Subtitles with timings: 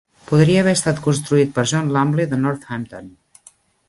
[0.29, 3.13] Podria haver estat construït per John Lumley, de Northampton.